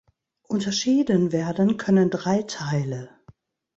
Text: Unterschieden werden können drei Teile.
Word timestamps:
Unterschieden 0.47 1.31
werden 1.31 1.77
können 1.77 2.09
drei 2.09 2.41
Teile. 2.41 3.11